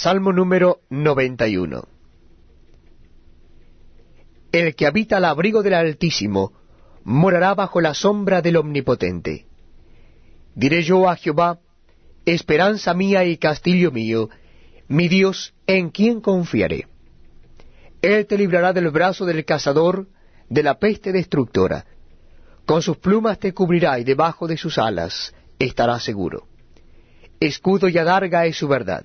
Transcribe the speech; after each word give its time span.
Salmo 0.00 0.32
número 0.32 0.82
91 0.90 1.88
El 4.52 4.76
que 4.76 4.86
habita 4.86 5.16
al 5.16 5.24
abrigo 5.24 5.64
del 5.64 5.74
Altísimo 5.74 6.52
morará 7.02 7.52
bajo 7.56 7.80
la 7.80 7.94
sombra 7.94 8.40
del 8.40 8.58
Omnipotente. 8.58 9.46
Diré 10.54 10.84
yo 10.84 11.08
a 11.08 11.16
Jehová, 11.16 11.58
esperanza 12.26 12.94
mía 12.94 13.24
y 13.24 13.38
castillo 13.38 13.90
mío, 13.90 14.30
mi 14.86 15.08
Dios, 15.08 15.52
en 15.66 15.90
quien 15.90 16.20
confiaré. 16.20 16.86
Él 18.00 18.24
te 18.26 18.38
librará 18.38 18.72
del 18.72 18.90
brazo 18.90 19.26
del 19.26 19.44
cazador, 19.44 20.06
de 20.48 20.62
la 20.62 20.78
peste 20.78 21.10
destructora. 21.10 21.86
Con 22.66 22.82
sus 22.82 22.98
plumas 22.98 23.40
te 23.40 23.52
cubrirá 23.52 23.98
y 23.98 24.04
debajo 24.04 24.46
de 24.46 24.58
sus 24.58 24.78
alas 24.78 25.34
estarás 25.58 26.04
seguro. 26.04 26.46
Escudo 27.40 27.88
y 27.88 27.98
adarga 27.98 28.46
es 28.46 28.56
su 28.56 28.68
verdad 28.68 29.04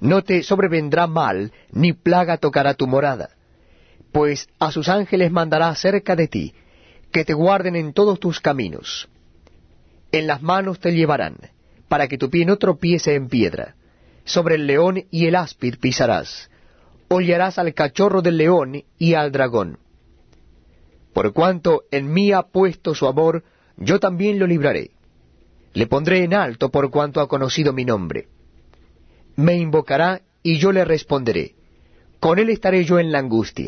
no 0.00 0.22
te 0.22 0.42
sobrevendrá 0.42 1.06
mal, 1.06 1.52
ni 1.70 1.92
plaga 1.92 2.38
tocará 2.38 2.74
tu 2.74 2.86
morada, 2.86 3.30
pues 4.12 4.48
a 4.58 4.70
sus 4.70 4.88
ángeles 4.88 5.30
mandará 5.30 5.74
cerca 5.74 6.14
de 6.16 6.28
ti, 6.28 6.54
que 7.10 7.24
te 7.24 7.34
guarden 7.34 7.76
en 7.76 7.92
todos 7.92 8.20
tus 8.20 8.40
caminos. 8.40 9.08
En 10.12 10.26
las 10.26 10.42
manos 10.42 10.78
te 10.78 10.92
llevarán, 10.92 11.36
para 11.88 12.08
que 12.08 12.18
tu 12.18 12.30
pie 12.30 12.44
no 12.44 12.56
tropiece 12.56 13.14
en 13.14 13.28
piedra. 13.28 13.74
Sobre 14.24 14.56
el 14.56 14.66
león 14.66 15.04
y 15.10 15.26
el 15.26 15.36
áspid 15.36 15.76
pisarás, 15.80 16.50
hollarás 17.08 17.58
al 17.58 17.72
cachorro 17.72 18.20
del 18.20 18.36
león 18.36 18.84
y 18.98 19.14
al 19.14 19.32
dragón. 19.32 19.78
Por 21.14 21.32
cuanto 21.32 21.84
en 21.90 22.12
mí 22.12 22.32
ha 22.32 22.42
puesto 22.42 22.94
su 22.94 23.06
amor, 23.06 23.42
yo 23.78 23.98
también 23.98 24.38
lo 24.38 24.46
libraré. 24.46 24.90
Le 25.72 25.86
pondré 25.86 26.24
en 26.24 26.34
alto 26.34 26.68
por 26.70 26.90
cuanto 26.90 27.20
ha 27.20 27.28
conocido 27.28 27.72
mi 27.72 27.86
nombre 27.86 28.28
me 29.38 29.56
invocará 29.56 30.22
y 30.42 30.58
yo 30.58 30.72
le 30.72 30.84
responderé. 30.84 31.54
Con 32.18 32.40
él 32.40 32.50
estaré 32.50 32.84
yo 32.84 32.98
en 32.98 33.12
la 33.12 33.20
angustia. 33.20 33.66